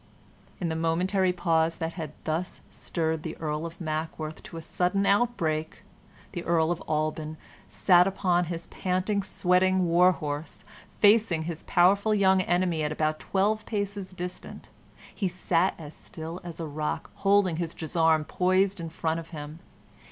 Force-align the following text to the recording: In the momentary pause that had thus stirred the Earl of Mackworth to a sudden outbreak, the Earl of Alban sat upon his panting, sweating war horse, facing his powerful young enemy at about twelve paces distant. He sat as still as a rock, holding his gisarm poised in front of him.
In 0.59 0.69
the 0.69 0.75
momentary 0.75 1.31
pause 1.31 1.77
that 1.77 1.93
had 1.93 2.13
thus 2.23 2.61
stirred 2.71 3.21
the 3.21 3.37
Earl 3.37 3.67
of 3.67 3.79
Mackworth 3.79 4.41
to 4.45 4.57
a 4.57 4.61
sudden 4.63 5.05
outbreak, 5.05 5.83
the 6.31 6.43
Earl 6.43 6.71
of 6.71 6.81
Alban 6.87 7.37
sat 7.69 8.07
upon 8.07 8.45
his 8.45 8.65
panting, 8.65 9.21
sweating 9.21 9.85
war 9.85 10.13
horse, 10.13 10.65
facing 10.97 11.43
his 11.43 11.61
powerful 11.67 12.15
young 12.15 12.41
enemy 12.41 12.81
at 12.81 12.91
about 12.91 13.19
twelve 13.19 13.63
paces 13.67 14.11
distant. 14.11 14.71
He 15.13 15.27
sat 15.27 15.75
as 15.77 15.93
still 15.93 16.41
as 16.43 16.59
a 16.59 16.65
rock, 16.65 17.11
holding 17.17 17.57
his 17.57 17.75
gisarm 17.75 18.25
poised 18.25 18.79
in 18.79 18.89
front 18.89 19.19
of 19.19 19.29
him. 19.29 19.59